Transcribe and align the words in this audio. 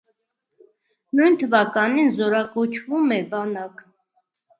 Նույն 1.19 1.35
թվականին 1.43 2.09
զորակոչվում 2.21 3.13
է 3.19 3.21
բանակ։ 3.35 3.85